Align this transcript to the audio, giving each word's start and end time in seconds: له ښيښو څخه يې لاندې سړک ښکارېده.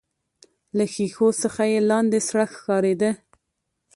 له 0.77 0.85
ښيښو 0.93 1.27
څخه 1.41 1.63
يې 1.71 1.79
لاندې 1.89 2.19
سړک 2.27 2.49
ښکارېده. 2.57 3.11